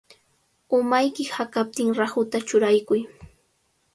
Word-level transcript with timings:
Umayki 0.77 1.23
hakaptin 1.33 1.89
rahuta 1.99 2.37
churakuy. 2.47 3.01